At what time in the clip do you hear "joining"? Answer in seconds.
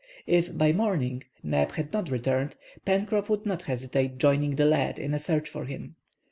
4.17-4.55